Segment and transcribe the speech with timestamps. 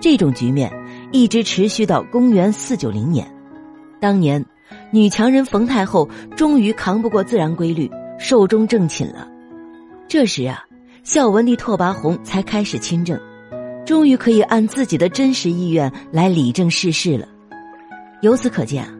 [0.00, 0.72] 这种局面
[1.12, 3.26] 一直持续到公元四九零年。
[4.00, 4.44] 当年，
[4.90, 9.28] 女强人冯太后终于扛不过自然规律，寿终正寝了。
[10.06, 10.62] 这时啊，
[11.02, 13.18] 孝文帝拓跋宏才开始亲政，
[13.86, 17.26] 终于可以按自己的真实意愿来理政事事了。
[18.20, 18.90] 由此可见啊，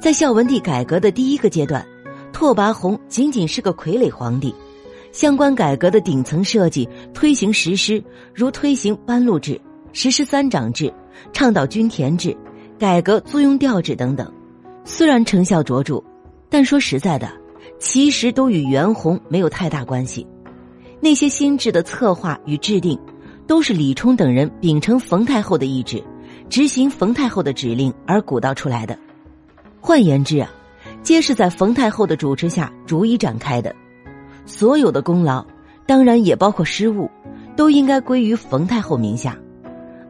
[0.00, 1.86] 在孝文帝改革的第一个阶段，
[2.32, 4.52] 拓跋宏仅仅是个傀儡皇帝，
[5.12, 8.02] 相关改革的顶层设计、推行实施，
[8.34, 9.60] 如推行班禄制、
[10.00, 10.94] 实施三长制、
[11.32, 12.36] 倡导均田制、
[12.78, 14.32] 改革租庸调制等等。
[14.84, 16.00] 虽然成效卓著，
[16.48, 17.28] 但说实在的，
[17.80, 20.24] 其实都与袁弘没有太大关系。
[21.00, 22.96] 那些新制的策划与制定，
[23.44, 26.00] 都是李冲等人秉承冯太后的意志，
[26.48, 28.96] 执行冯太后的指令而鼓捣出来的。
[29.80, 30.48] 换言之啊，
[31.02, 33.74] 皆是在冯太后的主持下逐一展开的。
[34.46, 35.44] 所有的功劳，
[35.88, 37.10] 当然也包括失误，
[37.56, 39.36] 都应该归于冯太后名下，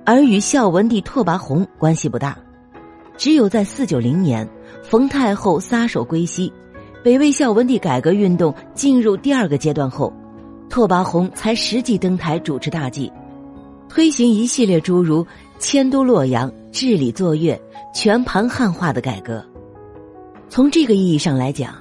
[0.08, 2.34] 而与孝文帝拓跋宏关系不大。
[3.18, 4.48] 只有在四九零年。
[4.82, 6.50] 冯太后撒手归西，
[7.04, 10.10] 北魏孝文帝改革运动进入第二个阶段后，
[10.70, 13.12] 拓跋宏才实际登台主持大计，
[13.86, 15.26] 推行一系列诸如
[15.58, 17.60] 迁都洛阳、治理作乐、
[17.92, 19.44] 全盘汉化的改革。
[20.48, 21.74] 从这个意义上来讲，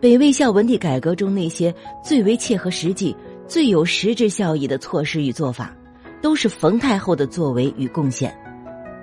[0.00, 3.14] 北魏孝文帝改革中那些最为切合实际、
[3.46, 5.72] 最有实质效益的措施与做法，
[6.20, 8.34] 都是冯太后的作为与贡献。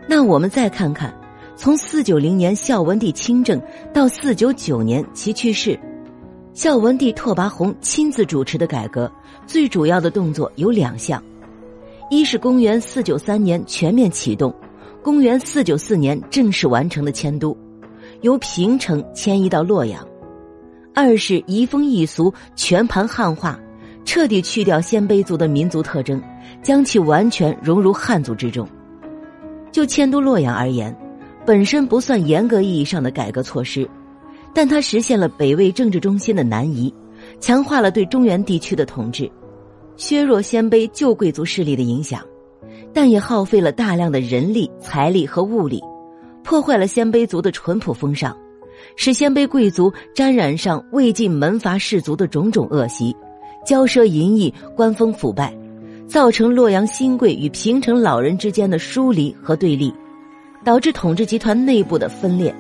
[0.07, 1.13] 那我们再看看。
[1.57, 3.61] 从四九零年孝文帝亲政
[3.93, 5.79] 到四九九年其去世，
[6.53, 9.09] 孝文帝拓跋宏亲自主持的改革，
[9.47, 11.23] 最主要的动作有两项：
[12.09, 14.53] 一是公元四九三年全面启动，
[15.01, 17.57] 公元四九四年正式完成的迁都，
[18.19, 20.05] 由平城迁移到洛阳；
[20.93, 23.57] 二是移风易俗，全盘汉化，
[24.05, 26.21] 彻底去掉鲜卑族的民族特征，
[26.61, 28.65] 将其完全融入汉族之中。
[29.71, 30.95] 就迁都洛阳而言。
[31.45, 33.87] 本身不算严格意义上的改革措施，
[34.51, 36.91] 但它实现了北魏政治中心的南移，
[37.39, 39.29] 强化了对中原地区的统治，
[39.95, 42.19] 削弱鲜卑旧贵族势力的影响，
[42.91, 45.79] 但也耗费了大量的人力、财力和物力，
[46.43, 48.35] 破坏了鲜卑族的淳朴风尚，
[48.95, 53.15] 使鲜卑贵族沾染上魏晋门阀士族的种种恶习，
[53.65, 55.53] 骄奢淫逸、官风腐败，
[56.07, 59.93] 造成洛阳新贵与平城老人之间的疏离和对立。
[60.63, 62.51] 导致统治集团内部的分裂，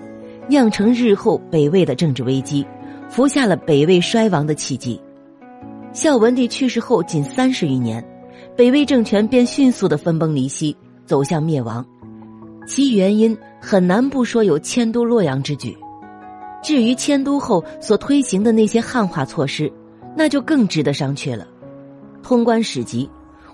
[0.47, 2.63] 酿成日后北魏的政治危机，
[3.09, 5.01] 服下了北魏衰亡的契机。
[5.91, 8.07] 孝文帝去世后仅三十余年，
[8.55, 10.77] 北魏政权便迅速的分崩离析，
[11.07, 11.83] 走向灭亡。
[12.67, 15.75] 其原因很难不说有迁都洛阳之举。
[16.61, 19.71] 至于迁都后所推行的那些汉化措施，
[20.15, 21.45] 那就更值得商榷了。
[22.23, 23.09] 通关史籍，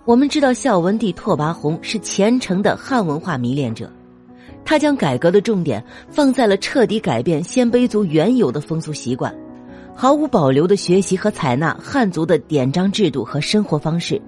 [0.05, 3.91] 我们知道孝文帝拓跋宏是虔诚的汉文化迷恋者。
[4.63, 9.35] 他将改革的重点放在了彻底改变鲜卑族原有的风俗习惯，
[9.95, 14.22] 毫无保留的学习和采纳汉族的典章制度和生活方式，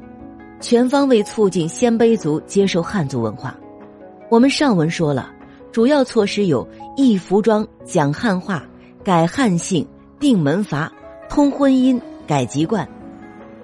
[0.59, 3.55] 全方位促进鲜卑族接受汉族文化。
[4.29, 5.31] 我们上文说了，
[5.71, 6.67] 主要措施有
[6.97, 8.65] 易服装、讲汉话、
[9.03, 9.87] 改汉姓、
[10.19, 10.91] 定门阀、
[11.29, 12.87] 通婚姻、改籍贯，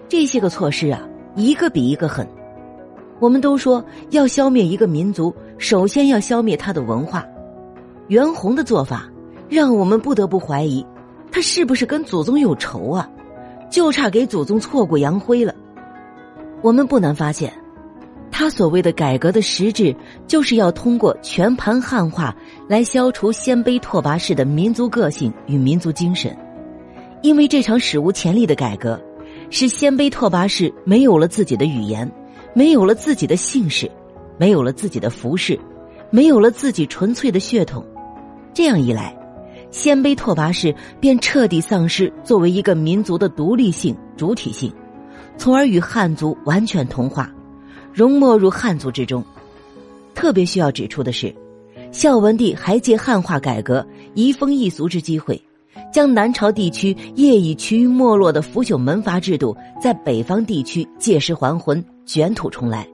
[0.08, 1.02] 这些个措施啊，
[1.36, 2.28] 一个比一个狠。
[3.20, 5.34] 我们都说要消灭一个民族。
[5.58, 7.26] 首先要消灭他的文化，
[8.08, 9.10] 袁弘的做法
[9.50, 10.86] 让我们不得不怀疑，
[11.32, 13.10] 他是不是跟祖宗有仇啊？
[13.70, 15.54] 就差给祖宗挫骨扬灰了。
[16.62, 17.52] 我们不难发现，
[18.32, 19.96] 他所谓的改革的实质，
[20.28, 22.34] 就是要通过全盘汉化
[22.68, 26.36] 来消除鲜卑拓跋氏的民族个性与民族精神。
[27.22, 29.00] 因为这场史无前例的改革，
[29.50, 32.10] 使鲜卑拓跋氏没有了自己的语言，
[32.54, 33.90] 没有了自己的姓氏。
[34.42, 35.60] 没有了自己的服饰，
[36.10, 37.86] 没有了自己纯粹的血统，
[38.54, 39.14] 这样一来，
[39.70, 44.72] 鲜卑拓跋氏便彻底丧失作为一个民族的独立性、主体性，
[45.36, 47.30] 从而与汉族完全同化，
[47.92, 49.22] 融没入汉族之中。
[50.16, 51.36] 特别需要指出的是，
[51.92, 55.42] 孝文帝还借汉化改革、移风易俗之机会，
[55.92, 62.88] 将南朝地区业已趋于没落的腐朽门阀制度，在北方地区借尸还魂、卷土重来。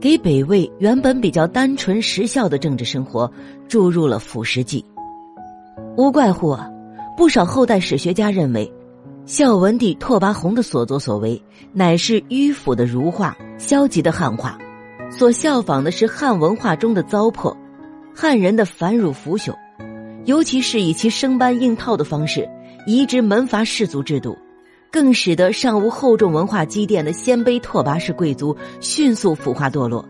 [0.00, 3.30] 给北魏原本比较单纯实效的政治生活
[3.68, 4.82] 注入了腐蚀剂，
[5.96, 6.70] 无怪乎啊，
[7.16, 8.72] 不少后代史学家认为，
[9.26, 11.40] 孝文帝拓跋宏的所作所为
[11.74, 14.56] 乃是迂腐的儒化、消极的汉化，
[15.10, 17.54] 所效仿的是汉文化中的糟粕，
[18.14, 19.54] 汉人的繁缛腐朽，
[20.30, 22.48] 尤其是以其生搬硬套的方式
[22.86, 24.38] 移植门阀士族制度。
[24.88, 30.04] 更使得尚无厚重文化积淀的鲜卑拓跋氏贵族迅速腐化堕落，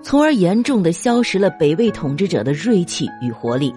[0.00, 3.74] 从而严重的消蚀了北魏统治者的锐气与活力。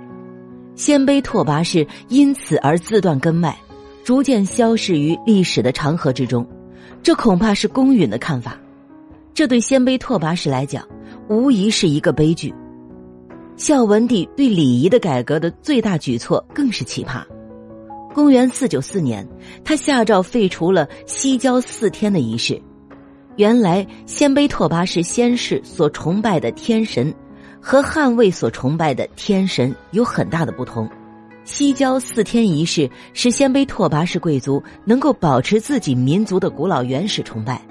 [0.75, 3.57] 鲜卑拓跋氏因此而自断根脉，
[4.03, 6.47] 逐渐消逝于历史的长河之中。
[7.01, 8.55] 这恐怕是公允的看法。
[9.33, 10.87] 这对鲜卑拓跋氏来讲，
[11.27, 12.53] 无疑是一个悲剧。
[13.61, 17.23] 孝文帝对礼仪的改革的最大举措更是奇葩。
[18.11, 19.23] 公元四九四年，
[19.63, 22.59] 他下诏废除了西郊四天的仪式。
[23.35, 27.13] 原来鲜卑拓跋氏先世所崇拜的天神，
[27.61, 30.89] 和汉魏所崇拜的天神有很大的不同。
[31.43, 37.61] 西郊四天仪式使鲜卑拓跋氏贵族能够保持自己民族的古老原始崇拜，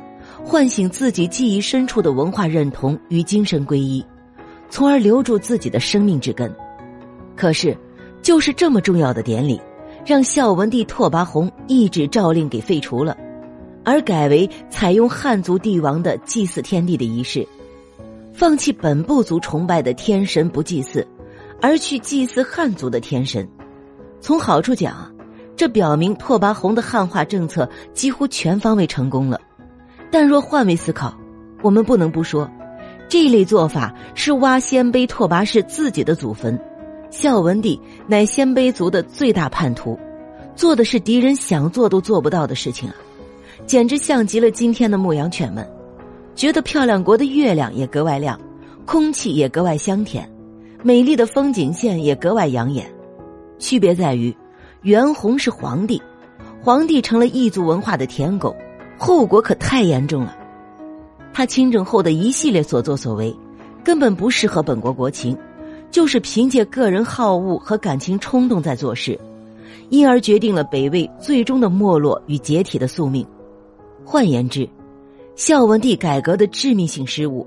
[0.45, 4.07] 唤醒自己记忆深处的文化认同与精神皈依，
[4.71, 6.51] 从而留住自己的生命之根。
[7.37, 7.77] 可是，
[8.23, 9.61] 就是这么重要的典礼。
[10.07, 13.15] 让孝文帝拓跋宏一纸诏令给废除了，
[13.85, 17.47] 而改为采用汉族帝王的祭祀天地的仪式，
[18.33, 21.07] 放弃本部族崇拜的天神不祭祀，
[21.61, 23.47] 而去祭祀汉族的天神。
[24.23, 25.15] 从好处讲，
[25.55, 29.39] 这表明拓跋宏的汉化政策几乎全方位成功了。
[30.11, 31.15] 但若换位思考，
[31.61, 32.51] 我们不能不说，
[33.11, 36.57] 这类做法是挖鲜卑拓跋氏自己的祖坟。
[37.11, 39.99] 孝文帝乃鲜卑族的最大叛徒，
[40.55, 42.95] 做的是敌人想做都做不到的事情啊！
[43.67, 45.69] 简直像极了今天的牧羊犬们，
[46.37, 48.41] 觉得漂亮国的月亮也格外亮，
[48.87, 50.31] 空气也格外香甜，
[50.85, 52.89] 美丽的风景线也格外养眼。
[53.59, 54.33] 区别在于，
[54.83, 56.01] 袁弘是皇帝，
[56.63, 58.55] 皇帝成了异族文化的舔狗，
[58.97, 60.37] 后果可太严重了。
[61.33, 63.35] 他亲政后的一系列所作所为，
[63.85, 65.37] 根本不适合本国国情。
[65.91, 69.19] 就是凭借个人好恶和感情冲动在做事，
[69.89, 73.27] 因而决定了北魏最终的没落与解体的宿命。
[74.05, 74.69] 换言之，
[75.35, 77.45] 孝文帝改革的致命性失误，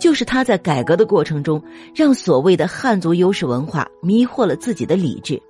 [0.00, 1.62] 就是他在改革的过程中，
[1.94, 5.40] 让所谓的汉族优势文化迷惑了自己的理智，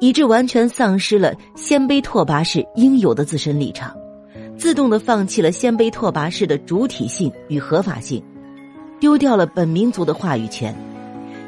[0.00, 3.96] 以致完全丧失了鲜卑拓跋氏应有的自身立场，
[4.66, 8.20] 自动的放弃了鲜卑拓跋氏的主体性与合法性，
[8.98, 10.74] 丢掉了本民族的话语权。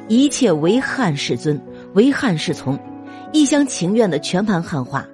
[0.06, 1.61] 一切唯汉是尊，
[1.94, 2.79] 唯汉是从，
[3.32, 5.05] 一厢情愿的全盘汉化，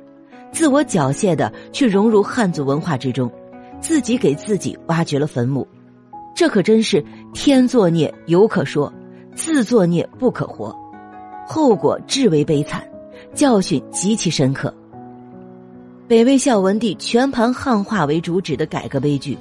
[0.53, 3.33] 自我缴械的去融入汉族文化之中，
[3.81, 5.67] 自己给自己挖掘了坟墓，
[6.37, 7.03] 这可真是
[7.33, 8.93] 天作孽犹可说，
[9.35, 10.77] 自作孽不可活，
[11.47, 12.87] 后果至为悲惨，
[13.33, 14.71] 教训极其深刻。
[16.15, 19.37] 北魏孝文帝全盘汉化为主旨的改革悲剧，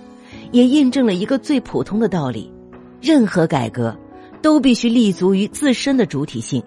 [0.51, 2.51] 也印证了一个最普通的道理：
[2.99, 3.95] 任何改革。
[4.41, 6.63] 都必须立足于自身的主体性，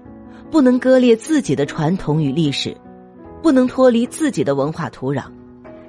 [0.49, 2.73] 不能割裂自己的传统与历史，
[3.43, 5.25] 不能脱离自己的文化土壤。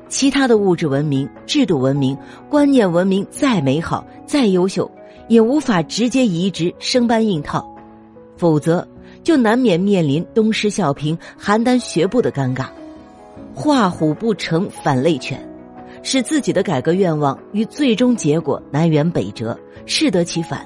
[0.07, 2.17] 其他的物质文明、制度文明、
[2.49, 4.89] 观念文明再美好、再优秀，
[5.27, 7.63] 也无法直接移植、生搬硬套，
[8.35, 8.85] 否则
[9.21, 12.65] 就难免面临东施效颦、邯郸学步的尴尬。
[13.59, 15.43] 画虎不成反类犬，
[16.03, 20.63] 使自己的改革愿望与最终结果南辕北辙，适得其反。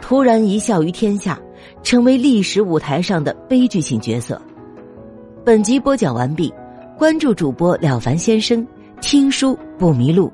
[0.00, 1.36] 突然一笑于天下，
[1.82, 4.40] 成为历史舞台上的悲剧性角色。
[5.44, 6.54] 本集播讲完毕，
[6.96, 8.64] 关注主播了凡先生，
[9.00, 10.32] 听书不迷路。